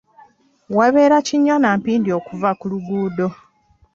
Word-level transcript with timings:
Wabeera 0.77 1.17
kinnya 1.27 1.55
na 1.63 1.69
mpindi 1.79 2.09
okuva 2.19 2.49
ku 2.59 2.65
luguudo. 2.71 3.27